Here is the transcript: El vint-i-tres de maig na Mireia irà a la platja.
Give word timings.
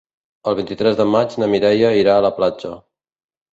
El 0.51 0.55
vint-i-tres 0.59 0.97
de 1.01 1.05
maig 1.17 1.37
na 1.45 1.51
Mireia 1.53 1.93
irà 2.01 2.17
a 2.17 2.27
la 2.29 2.35
platja. 2.41 2.75